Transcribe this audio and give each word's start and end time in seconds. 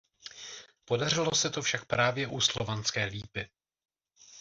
Podařilo 0.85 1.35
se 1.35 1.49
to 1.49 1.61
však 1.61 1.85
právě 1.85 2.27
u 2.27 2.41
Slovanské 2.41 3.05
lípy. 3.05 3.49